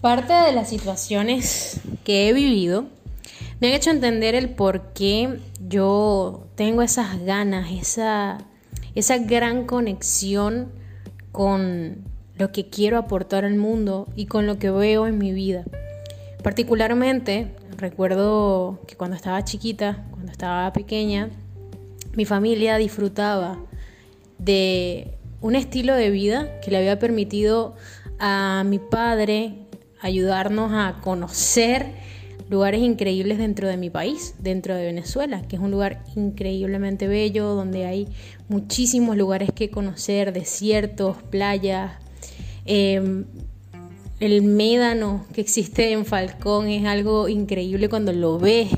Parte 0.00 0.32
de 0.32 0.52
las 0.52 0.70
situaciones 0.70 1.78
que 2.04 2.28
he 2.28 2.32
vivido 2.32 2.86
me 3.60 3.68
han 3.68 3.74
hecho 3.74 3.90
entender 3.90 4.34
el 4.34 4.48
por 4.48 4.94
qué 4.94 5.38
yo 5.68 6.46
tengo 6.54 6.80
esas 6.80 7.20
ganas, 7.20 7.70
esa, 7.70 8.38
esa 8.94 9.18
gran 9.18 9.66
conexión 9.66 10.72
con 11.32 12.04
lo 12.38 12.50
que 12.50 12.70
quiero 12.70 12.96
aportar 12.96 13.44
al 13.44 13.56
mundo 13.56 14.08
y 14.16 14.24
con 14.24 14.46
lo 14.46 14.58
que 14.58 14.70
veo 14.70 15.06
en 15.06 15.18
mi 15.18 15.32
vida. 15.32 15.64
Particularmente, 16.42 17.54
recuerdo 17.76 18.80
que 18.86 18.96
cuando 18.96 19.16
estaba 19.16 19.44
chiquita, 19.44 20.06
cuando 20.12 20.32
estaba 20.32 20.72
pequeña, 20.72 21.28
mi 22.14 22.24
familia 22.24 22.78
disfrutaba 22.78 23.58
de 24.38 25.18
un 25.42 25.56
estilo 25.56 25.94
de 25.94 26.08
vida 26.08 26.58
que 26.60 26.70
le 26.70 26.78
había 26.78 26.98
permitido 26.98 27.74
a 28.18 28.64
mi 28.64 28.78
padre 28.78 29.66
ayudarnos 30.00 30.72
a 30.72 31.00
conocer 31.00 31.94
lugares 32.50 32.80
increíbles 32.82 33.38
dentro 33.38 33.68
de 33.68 33.76
mi 33.76 33.90
país, 33.90 34.34
dentro 34.40 34.74
de 34.74 34.84
Venezuela, 34.84 35.42
que 35.42 35.56
es 35.56 35.62
un 35.62 35.70
lugar 35.70 36.02
increíblemente 36.16 37.06
bello, 37.06 37.54
donde 37.54 37.86
hay 37.86 38.08
muchísimos 38.48 39.16
lugares 39.16 39.50
que 39.54 39.70
conocer, 39.70 40.32
desiertos, 40.32 41.16
playas. 41.30 41.92
Em, 42.66 43.24
el 44.18 44.42
médano 44.42 45.26
que 45.32 45.40
existe 45.40 45.92
en 45.92 46.04
Falcón 46.04 46.68
es 46.68 46.84
algo 46.86 47.28
increíble 47.28 47.88
cuando 47.88 48.12
lo 48.12 48.38
ves, 48.38 48.68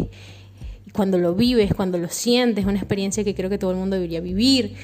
cuando 0.93 1.16
lo 1.16 1.35
vives, 1.35 1.73
cuando 1.75 1.97
lo 1.97 2.11
sientes, 2.11 2.65
es 2.65 2.69
una 2.69 2.79
experiencia 2.79 3.25
que 3.25 3.35
creo 3.35 3.49
que 3.49 3.59
todo 3.59 3.71
el 3.71 3.79
mundo 3.79 3.97
debería 3.97 4.21
vivir. 4.21 4.75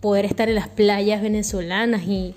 Poder 0.00 0.24
estar 0.24 0.48
en 0.48 0.56
las 0.56 0.68
playas 0.68 1.22
venezolanas 1.22 2.02
y, 2.02 2.34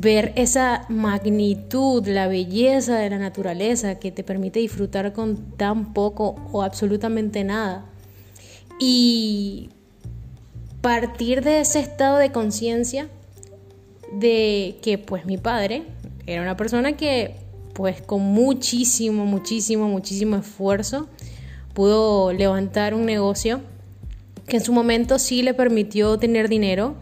ver 0.00 0.32
esa 0.36 0.86
magnitud, 0.88 2.06
la 2.06 2.26
belleza 2.26 2.98
de 2.98 3.10
la 3.10 3.18
naturaleza 3.18 3.98
que 3.98 4.10
te 4.10 4.24
permite 4.24 4.60
disfrutar 4.60 5.12
con 5.12 5.36
tan 5.56 5.92
poco 5.92 6.36
o 6.52 6.62
absolutamente 6.62 7.44
nada. 7.44 7.86
Y 8.78 9.70
partir 10.80 11.42
de 11.42 11.60
ese 11.60 11.80
estado 11.80 12.18
de 12.18 12.32
conciencia 12.32 13.08
de 14.12 14.76
que 14.82 14.98
pues 14.98 15.26
mi 15.26 15.38
padre 15.38 15.84
era 16.26 16.42
una 16.42 16.56
persona 16.56 16.96
que 16.96 17.36
pues 17.72 18.02
con 18.02 18.20
muchísimo, 18.20 19.26
muchísimo, 19.26 19.88
muchísimo 19.88 20.36
esfuerzo 20.36 21.08
pudo 21.72 22.32
levantar 22.32 22.94
un 22.94 23.06
negocio 23.06 23.60
que 24.46 24.58
en 24.58 24.64
su 24.64 24.72
momento 24.72 25.18
sí 25.18 25.42
le 25.42 25.54
permitió 25.54 26.18
tener 26.18 26.48
dinero 26.48 26.96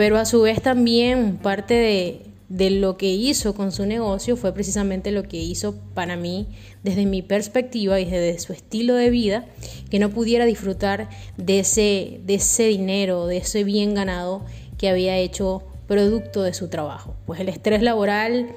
pero 0.00 0.16
a 0.16 0.24
su 0.24 0.40
vez 0.40 0.62
también 0.62 1.36
parte 1.36 2.22
de, 2.48 2.70
lo 2.70 2.96
que 2.96 3.12
hizo 3.12 3.54
con 3.54 3.70
su 3.70 3.84
negocio 3.84 4.34
fue 4.34 4.54
precisamente 4.54 5.10
lo 5.10 5.24
que 5.24 5.36
hizo 5.36 5.74
para 5.92 6.16
mí 6.16 6.48
desde 6.82 7.04
mi 7.04 7.20
perspectiva 7.20 8.00
y 8.00 8.06
desde 8.06 8.38
su 8.38 8.54
estilo 8.54 8.94
de 8.94 9.10
vida, 9.10 9.44
que 9.90 9.98
no 9.98 10.08
pudiera 10.08 10.46
disfrutar 10.46 11.10
de 11.36 11.58
ese, 11.58 12.22
de 12.24 12.36
ese 12.36 12.68
dinero, 12.68 13.26
de 13.26 13.36
ese 13.36 13.62
bien 13.62 13.92
ganado 13.92 14.46
que 14.78 14.88
había 14.88 15.18
hecho 15.18 15.64
producto 15.86 16.44
de 16.44 16.54
su 16.54 16.68
trabajo. 16.68 17.14
Pues 17.26 17.38
el 17.38 17.50
estrés 17.50 17.82
laboral 17.82 18.48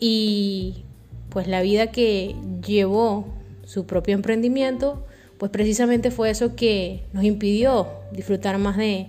y 0.00 0.84
pues 1.28 1.48
la 1.48 1.60
vida 1.60 1.88
que 1.88 2.34
llevó 2.66 3.26
su 3.66 3.84
propio 3.84 4.14
emprendimiento, 4.14 5.04
pues 5.36 5.50
precisamente 5.50 6.10
fue 6.10 6.30
eso 6.30 6.56
que 6.56 7.04
nos 7.12 7.24
impidió 7.24 7.88
disfrutar 8.10 8.56
más 8.56 8.78
de, 8.78 9.08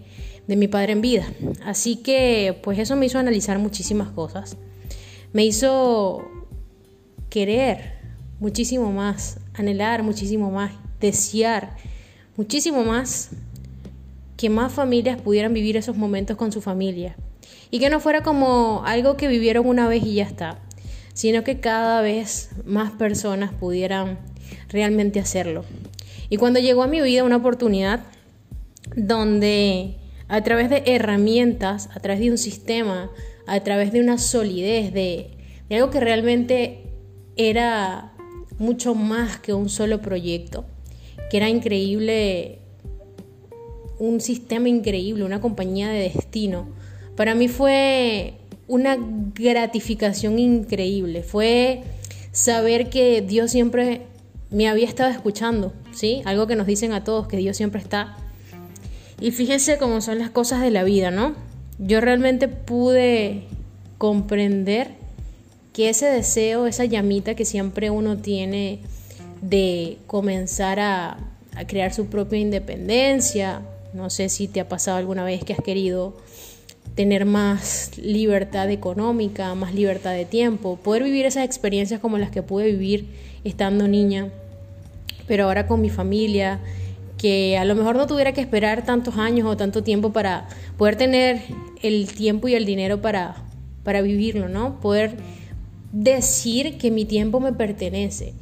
de 0.50 0.56
mi 0.56 0.68
padre 0.68 0.94
en 0.94 1.02
vida. 1.02 1.32
Así 1.64 1.98
que 1.98 2.60
pues 2.64 2.80
eso 2.80 2.96
me 2.96 3.06
hizo 3.06 3.20
analizar 3.20 3.60
muchísimas 3.60 4.10
cosas. 4.10 4.58
Me 5.32 5.46
hizo 5.46 6.28
querer 7.30 8.00
muchísimo 8.40 8.92
más, 8.92 9.38
anhelar 9.54 10.02
muchísimo 10.02 10.50
más, 10.50 10.72
desear 11.00 11.78
muchísimo 12.36 12.84
más 12.84 13.30
que 14.38 14.50
más 14.50 14.74
familias 14.74 15.22
pudieran 15.22 15.54
vivir 15.54 15.78
esos 15.78 15.96
momentos 15.96 16.36
con 16.36 16.52
su 16.52 16.62
familia. 16.62 17.16
Y 17.70 17.78
que 17.78 17.92
no 17.92 18.00
fuera 18.00 18.24
como 18.24 18.82
algo 18.88 19.18
que 19.18 19.28
vivieron 19.28 19.68
una 19.68 19.88
vez 19.88 20.04
y 20.04 20.16
ya 20.16 20.24
está, 20.24 20.58
sino 21.14 21.44
que 21.44 21.60
cada 21.60 22.02
vez 22.02 22.50
más 22.66 22.92
personas 22.94 23.54
pudieran 23.54 24.18
realmente 24.70 25.20
hacerlo. 25.20 25.64
Y 26.28 26.38
cuando 26.38 26.60
llegó 26.60 26.82
a 26.82 26.88
mi 26.88 27.02
vida 27.02 27.24
una 27.24 27.36
oportunidad 27.36 28.00
donde 28.96 29.99
a 30.30 30.44
través 30.44 30.70
de 30.70 30.84
herramientas, 30.86 31.90
a 31.94 32.00
través 32.00 32.22
de 32.22 32.32
un 32.32 32.38
sistema, 32.38 33.12
a 33.48 33.60
través 33.62 33.92
de 33.92 34.00
una 34.00 34.20
solidez, 34.20 34.94
de, 34.94 35.32
algo 35.72 35.90
que 35.90 36.00
realmente 36.00 36.84
era 37.36 38.14
mucho 38.60 38.94
más 38.94 39.40
que 39.40 39.54
un 39.54 39.70
solo 39.70 40.02
proyecto, 40.02 40.66
que 41.32 41.38
era 41.38 41.50
increíble, 41.50 42.60
un 43.98 44.22
sistema 44.22 44.70
increíble, 44.70 45.24
una 45.24 45.42
compañía 45.42 45.90
de 45.90 46.12
destino. 46.14 46.70
Para 47.16 47.34
mí 47.34 47.48
fue 47.48 48.36
una 48.68 48.98
gratificación 49.00 50.38
increíble, 50.38 51.24
fue 51.24 51.82
saber 52.32 52.90
que 52.92 53.22
Dios 53.22 53.50
siempre 53.50 54.04
me 54.52 54.68
había 54.68 54.86
estado 54.86 55.10
escuchando, 55.10 55.74
¿sí? 55.92 56.22
Algo 56.26 56.46
que 56.46 56.56
nos 56.56 56.68
dicen 56.68 56.94
a 56.94 57.04
todos, 57.04 57.28
que 57.28 57.38
Dios 57.38 57.58
siempre 57.58 57.82
está 57.82 58.16
y 59.22 59.32
fíjense 59.32 59.78
cómo 59.78 60.02
son 60.02 60.20
las 60.20 60.30
cosas 60.30 60.62
de 60.62 60.72
la 60.72 60.84
vida, 60.84 61.12
¿no? 61.12 61.36
Yo 61.78 62.02
realmente 62.02 62.48
pude 62.48 63.44
comprender 63.98 64.92
que 65.74 65.90
ese 65.90 66.08
deseo, 66.08 66.68
esa 66.68 66.86
llamita 66.86 67.36
que 67.36 67.46
siempre 67.46 67.90
uno 67.90 68.18
tiene 68.18 68.80
de 69.42 69.98
comenzar 70.08 70.80
a, 70.80 71.18
crear 71.68 71.94
su 71.94 72.06
propia 72.06 72.40
independencia, 72.40 73.62
no 73.94 74.10
sé 74.10 74.30
si 74.30 74.48
te 74.48 74.62
ha 74.62 74.70
pasado 74.70 74.98
alguna 74.98 75.26
vez 75.26 75.44
que 75.44 75.52
has 75.52 75.62
querido 75.62 76.16
tener 76.96 77.26
más 77.26 77.98
libertad 77.98 78.70
económica, 78.70 79.54
más 79.56 79.74
libertad 79.74 80.14
de 80.14 80.24
tiempo, 80.24 80.78
poder 80.78 81.04
vivir 81.04 81.26
esas 81.26 81.44
experiencias 81.44 82.00
como 82.00 82.18
las 82.18 82.32
que 82.32 82.44
pude 82.44 82.68
vivir 82.68 83.08
estando 83.44 83.90
niña, 83.90 84.30
pero 85.28 85.46
ahora 85.46 85.68
con 85.68 85.82
mi 85.82 85.90
familia, 85.90 86.62
que 87.20 87.58
a 87.58 87.66
lo 87.66 87.76
mejor 87.76 87.98
no 87.98 88.08
tuviera 88.08 88.32
que 88.32 88.40
esperar 88.40 88.86
tantos 88.86 89.18
años 89.18 89.46
o 89.46 89.58
tanto 89.58 89.84
tiempo 89.84 90.14
para 90.14 90.48
poder 90.78 90.96
tener 90.96 91.42
el 91.84 92.08
tiempo 92.08 92.48
y 92.48 92.56
el 92.56 92.66
dinero 92.66 93.02
para, 93.02 93.36
para 93.84 94.02
vivirlo, 94.02 94.48
¿no? 94.48 94.80
Poder 94.80 95.18
decir 95.92 96.78
que 96.78 96.92
mi 96.92 97.04
tiempo 97.04 97.42
me 97.42 97.52
pertenece. 97.52 98.34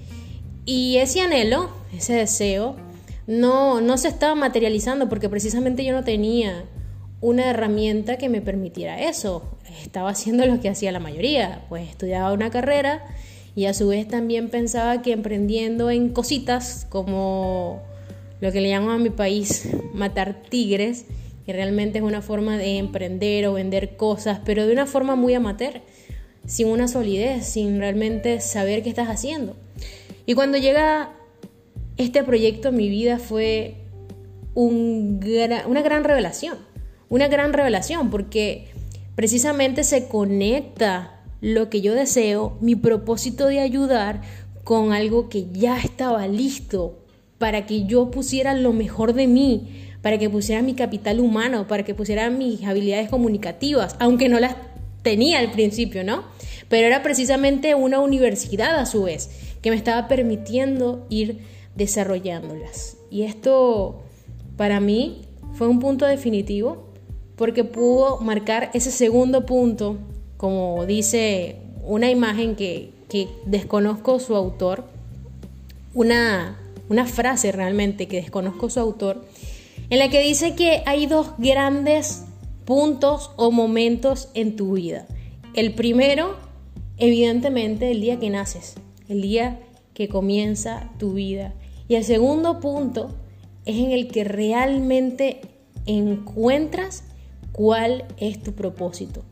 Y 0.63 0.97
ese 0.97 1.21
anhelo, 1.21 1.71
ese 1.91 2.13
deseo, 2.13 2.75
no, 3.25 3.81
no 3.81 3.97
se 3.97 4.09
estaba 4.09 4.35
materializando 4.35 5.09
porque 5.09 5.27
precisamente 5.27 5.83
yo 5.83 5.93
no 5.93 6.03
tenía 6.03 6.65
una 7.19 7.49
herramienta 7.49 8.17
que 8.17 8.29
me 8.29 8.41
permitiera 8.41 9.01
eso. 9.01 9.57
Estaba 9.81 10.11
haciendo 10.11 10.45
lo 10.45 10.59
que 10.59 10.69
hacía 10.69 10.91
la 10.91 10.99
mayoría, 10.99 11.65
pues 11.67 11.89
estudiaba 11.89 12.31
una 12.31 12.51
carrera 12.51 13.03
y 13.55 13.65
a 13.65 13.73
su 13.73 13.87
vez 13.87 14.07
también 14.07 14.49
pensaba 14.49 15.01
que 15.01 15.13
emprendiendo 15.13 15.89
en 15.89 16.09
cositas 16.09 16.85
como 16.89 17.81
lo 18.39 18.51
que 18.51 18.61
le 18.61 18.69
llaman 18.69 18.89
a 18.91 19.03
mi 19.03 19.09
país 19.09 19.69
matar 19.93 20.41
tigres, 20.49 21.05
que 21.45 21.53
realmente 21.53 21.99
es 21.99 22.03
una 22.03 22.21
forma 22.21 22.57
de 22.57 22.77
emprender 22.77 23.47
o 23.47 23.53
vender 23.53 23.95
cosas, 23.95 24.39
pero 24.45 24.67
de 24.67 24.73
una 24.73 24.85
forma 24.85 25.15
muy 25.15 25.33
amateur, 25.33 25.81
sin 26.45 26.67
una 26.67 26.87
solidez, 26.87 27.45
sin 27.45 27.79
realmente 27.79 28.39
saber 28.41 28.83
qué 28.83 28.89
estás 28.89 29.09
haciendo. 29.09 29.55
Y 30.25 30.33
cuando 30.33 30.57
llega 30.57 31.13
este 31.97 32.23
proyecto 32.23 32.69
en 32.69 32.75
mi 32.75 32.89
vida 32.89 33.17
fue 33.17 33.75
una 34.53 35.81
gran 35.81 36.03
revelación, 36.03 36.57
una 37.09 37.27
gran 37.27 37.53
revelación, 37.53 38.09
porque 38.09 38.67
precisamente 39.15 39.83
se 39.83 40.07
conecta 40.07 41.21
lo 41.41 41.69
que 41.69 41.81
yo 41.81 41.93
deseo, 41.93 42.57
mi 42.61 42.75
propósito 42.75 43.47
de 43.47 43.59
ayudar, 43.59 44.21
con 44.63 44.91
algo 44.91 45.29
que 45.29 45.47
ya 45.53 45.79
estaba 45.79 46.27
listo 46.27 47.06
para 47.37 47.65
que 47.65 47.85
yo 47.85 48.11
pusiera 48.11 48.53
lo 48.53 48.73
mejor 48.73 49.13
de 49.13 49.27
mí, 49.27 49.67
para 50.01 50.17
que 50.17 50.29
pusiera 50.29 50.61
mi 50.61 50.73
capital 50.73 51.19
humano, 51.19 51.67
para 51.67 51.83
que 51.83 51.93
pusiera 51.93 52.29
mis 52.29 52.63
habilidades 52.63 53.09
comunicativas, 53.09 53.95
aunque 53.99 54.29
no 54.29 54.39
las 54.39 54.55
tenía 55.01 55.39
al 55.39 55.51
principio, 55.51 56.03
¿no? 56.03 56.23
Pero 56.69 56.87
era 56.87 57.03
precisamente 57.03 57.75
una 57.75 57.99
universidad 57.99 58.77
a 58.77 58.85
su 58.85 59.03
vez 59.03 59.29
que 59.61 59.69
me 59.69 59.75
estaba 59.75 60.07
permitiendo 60.07 61.05
ir 61.09 61.39
desarrollándolas. 61.75 62.97
Y 63.09 63.23
esto 63.23 64.01
para 64.57 64.79
mí 64.79 65.21
fue 65.53 65.67
un 65.67 65.79
punto 65.79 66.05
definitivo 66.05 66.87
porque 67.35 67.63
pudo 67.63 68.19
marcar 68.19 68.71
ese 68.73 68.91
segundo 68.91 69.45
punto, 69.45 69.97
como 70.37 70.85
dice 70.85 71.57
una 71.85 72.09
imagen 72.09 72.55
que, 72.55 72.91
que 73.07 73.27
desconozco 73.45 74.19
su 74.19 74.35
autor, 74.35 74.85
una 75.93 76.57
una 76.89 77.05
frase 77.05 77.51
realmente 77.51 78.07
que 78.07 78.21
desconozco 78.21 78.69
su 78.69 78.79
autor, 78.79 79.25
en 79.89 79.99
la 79.99 80.09
que 80.09 80.21
dice 80.21 80.55
que 80.55 80.83
hay 80.85 81.05
dos 81.05 81.31
grandes 81.37 82.25
puntos 82.65 83.31
o 83.37 83.51
momentos 83.51 84.29
en 84.33 84.55
tu 84.55 84.73
vida. 84.73 85.07
El 85.53 85.73
primero 85.73 86.35
evidentemente 86.97 87.91
el 87.91 88.01
día 88.01 88.19
que 88.19 88.29
naces, 88.29 88.75
el 89.07 89.21
día 89.21 89.59
que 89.93 90.09
comienza 90.09 90.91
tu 90.99 91.13
vida. 91.13 91.53
Y 91.87 91.95
el 91.95 92.03
segundo 92.03 92.59
punto 92.59 93.15
es 93.65 93.77
en 93.77 93.91
el 93.91 94.07
que 94.09 94.23
realmente 94.23 95.41
encuentras 95.85 97.03
cuál 97.51 98.05
es 98.17 98.41
tu 98.41 98.53
propósito, 98.53 99.23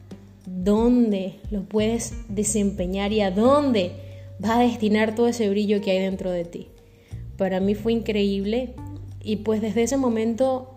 dónde 0.45 1.39
lo 1.51 1.63
puedes 1.63 2.13
desempeñar 2.29 3.11
y 3.11 3.21
a 3.21 3.31
dónde 3.31 3.91
vas 4.39 4.51
a 4.51 4.59
destinar 4.59 5.15
todo 5.15 5.27
ese 5.27 5.49
brillo 5.49 5.81
que 5.81 5.91
hay 5.91 5.99
dentro 5.99 6.31
de 6.31 6.45
ti. 6.45 6.67
Para 7.37 7.59
mí 7.59 7.75
fue 7.75 7.93
increíble 7.93 8.73
y 9.21 9.37
pues 9.37 9.61
desde 9.61 9.83
ese 9.83 9.97
momento 9.97 10.75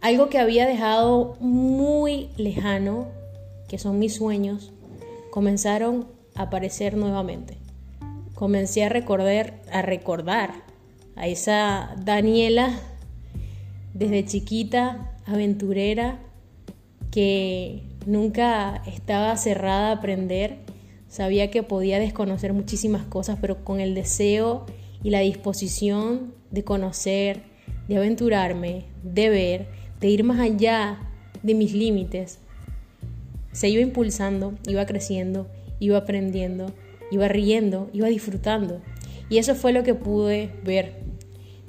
algo 0.00 0.28
que 0.28 0.38
había 0.38 0.66
dejado 0.66 1.36
muy 1.40 2.30
lejano, 2.36 3.06
que 3.68 3.78
son 3.78 3.98
mis 3.98 4.14
sueños, 4.14 4.72
comenzaron 5.30 6.08
a 6.34 6.42
aparecer 6.42 6.96
nuevamente. 6.96 7.56
Comencé 8.34 8.84
a 8.84 8.88
recordar, 8.88 9.60
a 9.70 9.82
recordar 9.82 10.64
a 11.14 11.28
esa 11.28 11.94
Daniela 12.04 12.70
desde 13.94 14.24
chiquita, 14.24 15.12
aventurera, 15.26 16.18
que 17.10 17.82
nunca 18.06 18.82
estaba 18.86 19.36
cerrada 19.36 19.90
a 19.90 19.92
aprender, 19.92 20.58
sabía 21.08 21.50
que 21.50 21.62
podía 21.62 21.98
desconocer 21.98 22.52
muchísimas 22.52 23.04
cosas, 23.04 23.38
pero 23.40 23.64
con 23.64 23.80
el 23.80 23.94
deseo 23.94 24.66
y 25.02 25.10
la 25.10 25.20
disposición 25.20 26.34
de 26.50 26.64
conocer, 26.64 27.42
de 27.88 27.96
aventurarme, 27.96 28.84
de 29.02 29.28
ver, 29.28 29.66
de 30.00 30.08
ir 30.08 30.24
más 30.24 30.40
allá 30.40 30.98
de 31.42 31.54
mis 31.54 31.72
límites, 31.72 32.38
se 33.52 33.68
iba 33.68 33.82
impulsando, 33.82 34.54
iba 34.66 34.86
creciendo, 34.86 35.46
iba 35.78 35.98
aprendiendo, 35.98 36.72
iba 37.10 37.28
riendo, 37.28 37.90
iba 37.92 38.08
disfrutando. 38.08 38.80
Y 39.28 39.38
eso 39.38 39.54
fue 39.54 39.72
lo 39.72 39.82
que 39.82 39.94
pude 39.94 40.50
ver, 40.64 41.02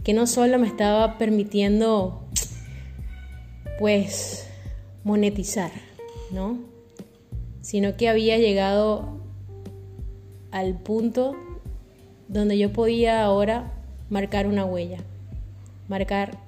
que 0.03 0.13
no 0.13 0.27
solo 0.27 0.59
me 0.59 0.68
estaba 0.68 1.18
permitiendo, 1.18 2.25
pues, 3.80 4.47
monetizar, 5.03 5.71
¿no? 6.31 6.59
Sino 7.62 7.97
que 7.97 8.09
había 8.09 8.38
llegado 8.38 9.19
al 10.51 10.77
punto 10.80 11.35
donde 12.33 12.57
yo 12.57 12.74
podía 12.74 13.24
ahora 13.24 13.71
marcar 14.09 14.47
una 14.47 14.65
huella, 14.65 14.97
marcar 15.88 16.39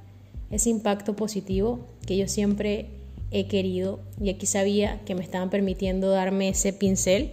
ese 0.50 0.70
impacto 0.70 1.16
positivo 1.16 1.80
que 2.06 2.18
yo 2.18 2.28
siempre 2.28 2.88
he 3.32 3.48
querido 3.48 4.00
y 4.20 4.30
aquí 4.30 4.46
sabía 4.46 5.00
que 5.06 5.16
me 5.16 5.22
estaban 5.22 5.50
permitiendo 5.50 6.10
darme 6.10 6.50
ese 6.50 6.74
pincel 6.74 7.32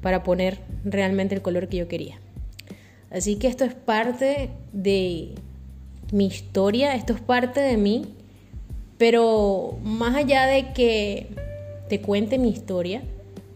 para 0.00 0.22
poner 0.22 0.58
realmente 0.84 1.34
el 1.34 1.42
color 1.42 1.68
que 1.68 1.78
yo 1.78 1.88
quería. 1.88 2.20
Así 3.10 3.36
que 3.36 3.48
esto 3.48 3.64
es 3.64 3.74
parte 3.74 4.50
de 4.72 5.30
mi 6.12 6.26
historia, 6.26 6.94
esto 6.94 7.14
es 7.14 7.20
parte 7.20 7.60
de 7.60 7.76
mí, 7.76 8.04
pero 8.98 9.78
más 9.82 10.14
allá 10.14 10.46
de 10.46 10.72
que 10.72 11.28
te 11.88 12.00
cuente 12.00 12.38
mi 12.38 12.50
historia, 12.50 13.02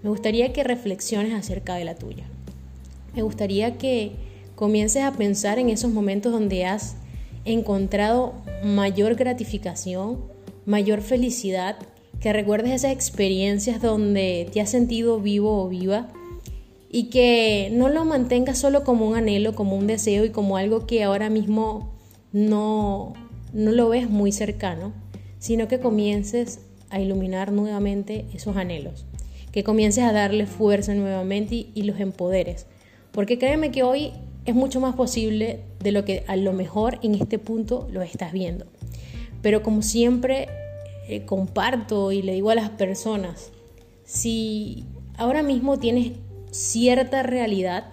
me 0.02 0.10
gustaría 0.10 0.52
que 0.52 0.64
reflexiones 0.64 1.34
acerca 1.34 1.74
de 1.74 1.84
la 1.84 1.96
tuya. 1.96 2.24
Me 3.14 3.22
gustaría 3.22 3.76
que 3.78 4.27
comiences 4.58 5.04
a 5.04 5.12
pensar 5.12 5.60
en 5.60 5.70
esos 5.70 5.92
momentos 5.92 6.32
donde 6.32 6.64
has 6.64 6.96
encontrado 7.44 8.34
mayor 8.64 9.14
gratificación, 9.14 10.18
mayor 10.66 11.00
felicidad, 11.00 11.76
que 12.18 12.32
recuerdes 12.32 12.72
esas 12.72 12.90
experiencias 12.90 13.80
donde 13.80 14.50
te 14.52 14.60
has 14.60 14.68
sentido 14.68 15.20
vivo 15.20 15.62
o 15.62 15.68
viva 15.68 16.08
y 16.90 17.04
que 17.04 17.70
no 17.72 17.88
lo 17.88 18.04
mantengas 18.04 18.58
solo 18.58 18.82
como 18.82 19.06
un 19.06 19.14
anhelo, 19.14 19.54
como 19.54 19.76
un 19.76 19.86
deseo 19.86 20.24
y 20.24 20.30
como 20.30 20.56
algo 20.56 20.88
que 20.88 21.04
ahora 21.04 21.30
mismo 21.30 21.94
no, 22.32 23.12
no 23.52 23.70
lo 23.70 23.88
ves 23.88 24.10
muy 24.10 24.32
cercano, 24.32 24.92
sino 25.38 25.68
que 25.68 25.78
comiences 25.78 26.58
a 26.90 27.00
iluminar 27.00 27.52
nuevamente 27.52 28.24
esos 28.34 28.56
anhelos, 28.56 29.06
que 29.52 29.62
comiences 29.62 30.02
a 30.02 30.12
darle 30.12 30.46
fuerza 30.46 30.94
nuevamente 30.94 31.54
y, 31.54 31.70
y 31.76 31.82
los 31.82 32.00
empoderes. 32.00 32.66
Porque 33.12 33.38
créeme 33.38 33.70
que 33.70 33.84
hoy 33.84 34.12
es 34.50 34.54
mucho 34.54 34.80
más 34.80 34.94
posible 34.94 35.60
de 35.80 35.92
lo 35.92 36.06
que 36.06 36.24
a 36.26 36.34
lo 36.36 36.54
mejor 36.54 36.98
en 37.02 37.14
este 37.14 37.38
punto 37.38 37.86
lo 37.92 38.00
estás 38.00 38.32
viendo. 38.32 38.64
Pero 39.42 39.62
como 39.62 39.82
siempre 39.82 40.48
eh, 41.06 41.26
comparto 41.26 42.12
y 42.12 42.22
le 42.22 42.32
digo 42.32 42.48
a 42.48 42.54
las 42.54 42.70
personas, 42.70 43.50
si 44.04 44.86
ahora 45.18 45.42
mismo 45.42 45.78
tienes 45.78 46.12
cierta 46.50 47.22
realidad 47.22 47.92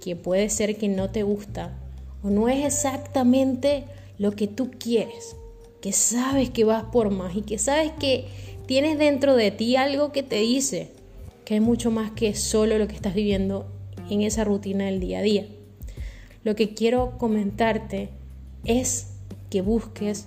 que 0.00 0.14
puede 0.14 0.48
ser 0.50 0.76
que 0.76 0.88
no 0.88 1.10
te 1.10 1.24
gusta 1.24 1.76
o 2.22 2.30
no 2.30 2.48
es 2.48 2.64
exactamente 2.64 3.84
lo 4.18 4.30
que 4.32 4.46
tú 4.46 4.70
quieres, 4.78 5.34
que 5.80 5.92
sabes 5.92 6.50
que 6.50 6.62
vas 6.62 6.84
por 6.84 7.10
más 7.10 7.34
y 7.34 7.42
que 7.42 7.58
sabes 7.58 7.90
que 7.98 8.26
tienes 8.66 8.98
dentro 8.98 9.34
de 9.34 9.50
ti 9.50 9.74
algo 9.74 10.12
que 10.12 10.22
te 10.22 10.36
dice 10.36 10.92
que 11.44 11.54
hay 11.54 11.60
mucho 11.60 11.90
más 11.90 12.12
que 12.12 12.34
solo 12.36 12.78
lo 12.78 12.86
que 12.86 12.94
estás 12.94 13.14
viviendo 13.14 13.66
en 14.10 14.22
esa 14.22 14.44
rutina 14.44 14.84
del 14.84 15.00
día 15.00 15.18
a 15.18 15.22
día. 15.22 15.46
Lo 16.44 16.54
que 16.54 16.74
quiero 16.74 17.18
comentarte 17.18 18.10
es 18.64 19.08
que 19.50 19.60
busques 19.60 20.26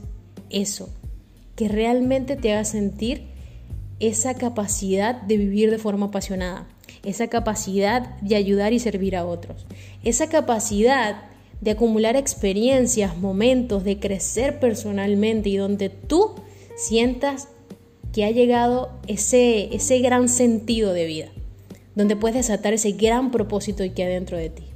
eso, 0.50 0.90
que 1.56 1.68
realmente 1.68 2.36
te 2.36 2.52
haga 2.52 2.66
sentir 2.66 3.24
esa 4.00 4.34
capacidad 4.34 5.22
de 5.22 5.38
vivir 5.38 5.72
de 5.72 5.78
forma 5.78 6.08
apasionada, 6.08 6.68
esa 7.06 7.28
capacidad 7.28 8.20
de 8.22 8.36
ayudar 8.36 8.74
y 8.74 8.80
servir 8.80 9.16
a 9.16 9.26
otros, 9.26 9.66
esa 10.04 10.28
capacidad 10.28 11.24
de 11.62 11.72
acumular 11.72 12.16
experiencias, 12.16 13.16
momentos, 13.18 13.84
de 13.84 14.00
crecer 14.00 14.60
personalmente 14.60 15.50
y 15.50 15.58
donde 15.58 15.90
tú 15.90 16.32
sientas 16.76 17.48
que 18.12 18.26
ha 18.26 18.32
llegado 18.32 18.90
ese, 19.08 19.74
ese 19.74 20.00
gran 20.00 20.28
sentido 20.28 20.94
de 20.94 21.06
vida, 21.06 21.28
donde 21.96 22.16
puedes 22.16 22.36
desatar 22.36 22.74
ese 22.74 22.94
gran 22.94 23.32
propósito 23.32 23.84
que 23.94 24.04
hay 24.04 24.14
dentro 24.14 24.38
de 24.38 24.50
ti 24.50 24.71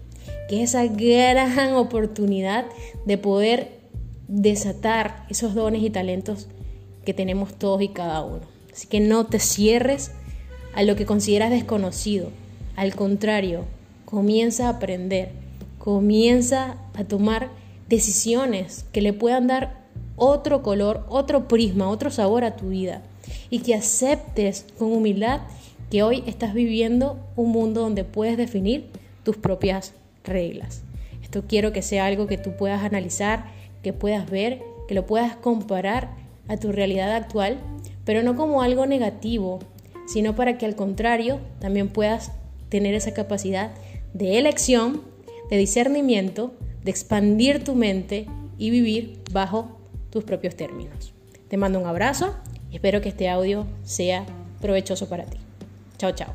que 0.47 0.63
es 0.63 0.71
esa 0.71 0.85
gran 0.85 1.73
oportunidad 1.73 2.65
de 3.05 3.17
poder 3.17 3.79
desatar 4.27 5.25
esos 5.29 5.53
dones 5.53 5.83
y 5.83 5.89
talentos 5.89 6.47
que 7.05 7.13
tenemos 7.13 7.53
todos 7.53 7.81
y 7.81 7.89
cada 7.89 8.23
uno. 8.23 8.41
Así 8.73 8.87
que 8.87 8.99
no 8.99 9.25
te 9.25 9.39
cierres 9.39 10.11
a 10.73 10.83
lo 10.83 10.95
que 10.95 11.05
consideras 11.05 11.51
desconocido. 11.51 12.29
Al 12.75 12.95
contrario, 12.95 13.63
comienza 14.05 14.67
a 14.67 14.71
aprender, 14.71 15.31
comienza 15.77 16.77
a 16.93 17.03
tomar 17.05 17.49
decisiones 17.87 18.85
que 18.91 19.01
le 19.01 19.13
puedan 19.13 19.47
dar 19.47 19.85
otro 20.15 20.61
color, 20.63 21.05
otro 21.09 21.47
prisma, 21.47 21.89
otro 21.89 22.09
sabor 22.09 22.43
a 22.43 22.55
tu 22.55 22.69
vida 22.69 23.01
y 23.49 23.59
que 23.59 23.75
aceptes 23.75 24.65
con 24.77 24.91
humildad 24.91 25.41
que 25.89 26.03
hoy 26.03 26.23
estás 26.25 26.53
viviendo 26.53 27.19
un 27.35 27.51
mundo 27.51 27.81
donde 27.81 28.03
puedes 28.03 28.37
definir 28.37 28.87
tus 29.23 29.37
propias 29.37 29.93
reglas. 30.25 30.83
Esto 31.23 31.43
quiero 31.47 31.73
que 31.73 31.81
sea 31.81 32.05
algo 32.05 32.27
que 32.27 32.37
tú 32.37 32.55
puedas 32.55 32.83
analizar, 32.83 33.45
que 33.81 33.93
puedas 33.93 34.29
ver, 34.29 34.61
que 34.87 34.95
lo 34.95 35.05
puedas 35.05 35.35
comparar 35.35 36.09
a 36.47 36.57
tu 36.57 36.71
realidad 36.71 37.15
actual, 37.15 37.57
pero 38.05 38.23
no 38.23 38.35
como 38.35 38.61
algo 38.61 38.85
negativo, 38.85 39.59
sino 40.07 40.35
para 40.35 40.57
que 40.57 40.65
al 40.65 40.75
contrario 40.75 41.39
también 41.59 41.89
puedas 41.89 42.31
tener 42.69 42.93
esa 42.93 43.13
capacidad 43.13 43.71
de 44.13 44.37
elección, 44.37 45.01
de 45.49 45.57
discernimiento, 45.57 46.53
de 46.83 46.91
expandir 46.91 47.63
tu 47.63 47.75
mente 47.75 48.27
y 48.57 48.69
vivir 48.69 49.19
bajo 49.31 49.77
tus 50.09 50.23
propios 50.23 50.55
términos. 50.55 51.13
Te 51.49 51.57
mando 51.57 51.79
un 51.79 51.87
abrazo 51.87 52.35
y 52.71 52.75
espero 52.75 53.01
que 53.01 53.09
este 53.09 53.29
audio 53.29 53.65
sea 53.83 54.25
provechoso 54.61 55.09
para 55.09 55.25
ti. 55.25 55.37
Chao, 55.97 56.11
chao. 56.11 56.33